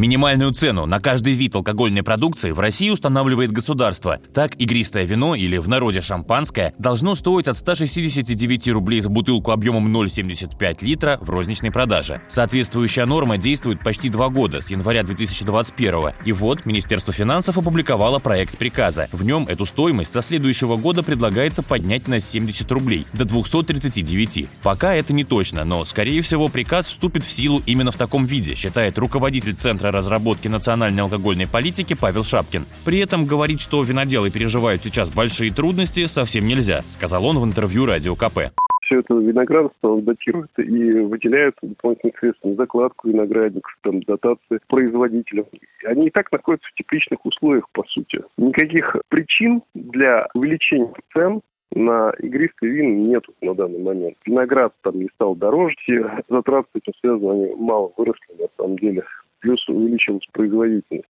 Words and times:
Минимальную 0.00 0.52
цену 0.52 0.86
на 0.86 0.98
каждый 0.98 1.34
вид 1.34 1.54
алкогольной 1.54 2.02
продукции 2.02 2.52
в 2.52 2.58
России 2.58 2.88
устанавливает 2.88 3.52
государство. 3.52 4.18
Так, 4.32 4.58
игристое 4.58 5.04
вино 5.04 5.34
или 5.34 5.58
в 5.58 5.68
народе 5.68 6.00
шампанское 6.00 6.72
должно 6.78 7.14
стоить 7.14 7.46
от 7.48 7.58
169 7.58 8.68
рублей 8.68 9.02
за 9.02 9.10
бутылку 9.10 9.50
объемом 9.50 9.94
0,75 9.94 10.78
литра 10.80 11.18
в 11.20 11.28
розничной 11.28 11.70
продаже. 11.70 12.22
Соответствующая 12.28 13.04
норма 13.04 13.36
действует 13.36 13.84
почти 13.84 14.08
два 14.08 14.30
года, 14.30 14.62
с 14.62 14.70
января 14.70 15.02
2021 15.02 16.14
И 16.24 16.32
вот 16.32 16.64
Министерство 16.64 17.12
финансов 17.12 17.58
опубликовало 17.58 18.20
проект 18.20 18.56
приказа. 18.56 19.10
В 19.12 19.22
нем 19.22 19.46
эту 19.48 19.66
стоимость 19.66 20.12
со 20.12 20.22
следующего 20.22 20.78
года 20.78 21.02
предлагается 21.02 21.62
поднять 21.62 22.08
на 22.08 22.20
70 22.20 22.72
рублей, 22.72 23.06
до 23.12 23.26
239. 23.26 24.48
Пока 24.62 24.94
это 24.94 25.12
не 25.12 25.24
точно, 25.24 25.64
но, 25.64 25.84
скорее 25.84 26.22
всего, 26.22 26.48
приказ 26.48 26.88
вступит 26.88 27.22
в 27.22 27.30
силу 27.30 27.62
именно 27.66 27.92
в 27.92 27.96
таком 27.96 28.24
виде, 28.24 28.54
считает 28.54 28.96
руководитель 28.98 29.52
Центра 29.52 29.89
разработки 29.90 30.48
национальной 30.48 31.02
алкогольной 31.02 31.46
политики 31.46 31.94
Павел 31.94 32.24
Шапкин. 32.24 32.66
При 32.84 32.98
этом 32.98 33.26
говорить, 33.26 33.60
что 33.60 33.82
виноделы 33.82 34.30
переживают 34.30 34.82
сейчас 34.82 35.10
большие 35.10 35.50
трудности, 35.50 36.06
совсем 36.06 36.46
нельзя, 36.46 36.82
сказал 36.88 37.26
он 37.26 37.38
в 37.38 37.44
интервью 37.44 37.86
Радио 37.86 38.14
КП 38.14 38.50
все 38.90 39.00
это 39.00 39.14
виноградарство 39.14 40.02
датирует 40.02 40.50
и 40.58 40.92
выделяют 41.00 41.54
дополнительные 41.62 42.14
средства 42.18 42.48
на 42.48 42.54
закладку 42.56 43.08
виноградников, 43.08 43.72
там, 43.82 44.00
дотации 44.00 44.58
производителям. 44.66 45.46
Они 45.84 46.08
и 46.08 46.10
так 46.10 46.32
находятся 46.32 46.68
в 46.68 46.74
тепличных 46.74 47.24
условиях, 47.24 47.70
по 47.72 47.84
сути. 47.84 48.20
Никаких 48.36 48.96
причин 49.08 49.62
для 49.74 50.26
увеличения 50.34 50.92
цен 51.14 51.40
на 51.72 52.10
игристые 52.18 52.72
вина 52.72 53.08
нет 53.08 53.24
на 53.40 53.54
данный 53.54 53.80
момент. 53.80 54.16
Виноград 54.26 54.72
там 54.82 54.98
не 54.98 55.08
стал 55.14 55.36
дороже, 55.36 55.76
все 55.82 56.24
затраты 56.28 56.68
с 56.72 56.78
этим 56.78 56.92
связаны, 57.00 57.44
они 57.44 57.54
мало 57.54 57.92
выросли 57.96 58.34
на 58.40 58.48
самом 58.56 58.76
деле 58.76 59.04
плюс 59.40 59.66
увеличилась 59.68 60.24
производительность. 60.32 61.06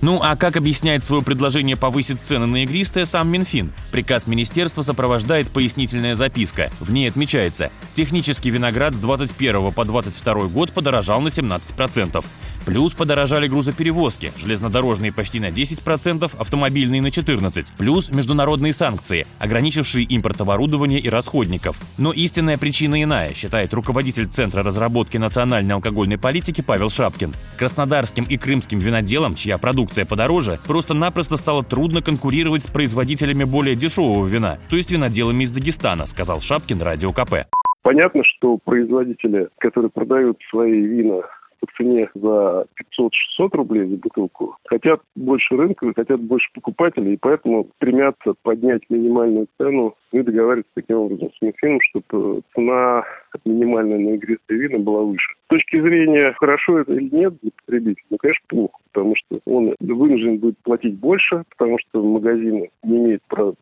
Ну 0.00 0.18
а 0.20 0.34
как 0.34 0.56
объясняет 0.56 1.04
свое 1.04 1.22
предложение 1.22 1.76
повысить 1.76 2.22
цены 2.22 2.46
на 2.46 2.64
игристое 2.64 3.04
сам 3.04 3.28
Минфин? 3.28 3.72
Приказ 3.92 4.26
министерства 4.26 4.82
сопровождает 4.82 5.48
пояснительная 5.48 6.16
записка. 6.16 6.70
В 6.80 6.92
ней 6.92 7.08
отмечается, 7.08 7.70
технический 7.92 8.50
виноград 8.50 8.94
с 8.94 8.98
21 8.98 9.70
по 9.72 9.84
22 9.84 10.48
год 10.48 10.72
подорожал 10.72 11.20
на 11.20 11.28
17%. 11.28 12.24
Плюс 12.64 12.94
подорожали 12.94 13.48
грузоперевозки, 13.48 14.32
железнодорожные 14.36 15.12
почти 15.12 15.40
на 15.40 15.50
10%, 15.50 16.30
автомобильные 16.38 17.02
на 17.02 17.08
14%. 17.08 17.72
Плюс 17.76 18.10
международные 18.10 18.72
санкции, 18.72 19.26
ограничившие 19.38 20.04
импорт 20.04 20.40
оборудования 20.40 20.98
и 20.98 21.08
расходников. 21.08 21.76
Но 21.98 22.12
истинная 22.12 22.58
причина 22.58 23.02
иная, 23.02 23.34
считает 23.34 23.74
руководитель 23.74 24.26
Центра 24.26 24.62
разработки 24.62 25.16
национальной 25.16 25.74
алкогольной 25.74 26.18
политики 26.18 26.62
Павел 26.66 26.90
Шапкин. 26.90 27.32
Краснодарским 27.58 28.24
и 28.24 28.36
крымским 28.36 28.78
виноделам, 28.78 29.34
чья 29.34 29.58
продукция 29.58 30.04
подороже, 30.04 30.58
просто-напросто 30.66 31.36
стало 31.36 31.64
трудно 31.64 32.02
конкурировать 32.02 32.62
с 32.62 32.66
производителями 32.66 33.44
более 33.44 33.74
дешевого 33.74 34.26
вина, 34.26 34.58
то 34.68 34.76
есть 34.76 34.90
виноделами 34.90 35.44
из 35.44 35.50
Дагестана, 35.50 36.06
сказал 36.06 36.40
Шапкин 36.40 36.80
Радио 36.82 37.12
КП. 37.12 37.46
Понятно, 37.82 38.22
что 38.24 38.58
производители, 38.58 39.48
которые 39.58 39.90
продают 39.90 40.38
свои 40.50 40.80
вина 40.80 41.22
по 41.62 41.72
цене 41.76 42.10
за 42.14 42.66
500-600 42.98 43.08
рублей 43.52 43.86
за 43.86 43.96
бутылку, 43.96 44.56
хотят 44.66 45.00
больше 45.14 45.56
рынка, 45.56 45.92
хотят 45.94 46.20
больше 46.20 46.48
покупателей, 46.54 47.14
и 47.14 47.18
поэтому 47.18 47.68
стремятся 47.76 48.34
поднять 48.42 48.82
минимальную 48.90 49.46
цену 49.58 49.94
и 50.10 50.20
договариваться 50.20 50.72
таким 50.74 50.96
образом 50.96 51.30
с 51.32 51.40
Минфином, 51.40 51.80
чтобы 51.80 52.42
цена 52.54 53.04
минимальная 53.44 53.98
на 53.98 54.14
игристое 54.14 54.58
вино 54.58 54.78
была 54.80 55.02
выше. 55.02 55.34
С 55.46 55.48
точки 55.48 55.80
зрения, 55.80 56.34
хорошо 56.38 56.80
это 56.80 56.92
или 56.94 57.14
нет 57.14 57.34
для 57.42 57.50
потребителя, 57.64 58.04
ну, 58.10 58.16
конечно, 58.18 58.44
плохо, 58.48 58.78
потому 58.92 59.14
что 59.16 59.40
он 59.46 59.74
вынужден 59.80 60.38
будет 60.38 60.58
платить 60.58 60.98
больше, 60.98 61.44
потому 61.50 61.78
что 61.78 62.02
магазины 62.02 62.70
не 62.82 62.98
имеют 62.98 63.22
права 63.28 63.54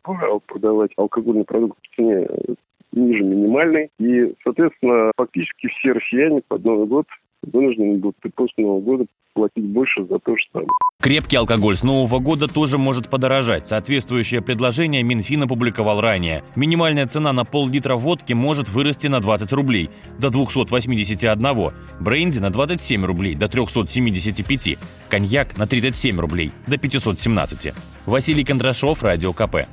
продавать 0.47 0.91
алкогольный 0.97 1.45
продукт 1.45 1.77
по 1.77 1.95
цене 1.95 2.27
ниже 2.91 3.23
минимальной. 3.23 3.89
И, 3.99 4.33
соответственно, 4.43 5.11
фактически 5.15 5.67
все 5.67 5.93
россияне 5.93 6.41
под 6.47 6.63
Новый 6.65 6.87
год 6.87 7.05
вынуждены 7.43 7.97
будут 7.97 8.17
после 8.35 8.63
Нового 8.63 8.81
года 8.81 9.05
платить 9.33 9.65
больше 9.65 10.05
за 10.05 10.19
то 10.19 10.35
же 10.35 10.43
самое. 10.51 10.67
Крепкий 10.99 11.37
алкоголь 11.37 11.75
с 11.75 11.83
Нового 11.83 12.19
года 12.19 12.47
тоже 12.47 12.77
может 12.77 13.09
подорожать. 13.09 13.67
Соответствующее 13.67 14.41
предложение 14.41 15.01
Минфин 15.03 15.43
опубликовал 15.43 15.99
ранее. 15.99 16.43
Минимальная 16.55 17.07
цена 17.07 17.33
на 17.33 17.43
пол-литра 17.43 17.95
водки 17.95 18.33
может 18.33 18.69
вырасти 18.69 19.07
на 19.07 19.19
20 19.19 19.51
рублей 19.53 19.89
до 20.19 20.29
281, 20.29 21.71
бренди 21.99 22.39
на 22.39 22.49
27 22.51 23.05
рублей 23.05 23.35
до 23.35 23.47
375, 23.47 24.77
коньяк 25.09 25.57
на 25.57 25.65
37 25.65 26.19
рублей 26.19 26.51
до 26.67 26.77
517. 26.77 27.73
Василий 28.05 28.43
Кондрашов, 28.43 29.01
Радио 29.03 29.33
КП. 29.33 29.67